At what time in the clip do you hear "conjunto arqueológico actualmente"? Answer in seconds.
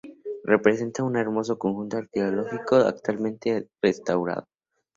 1.59-3.69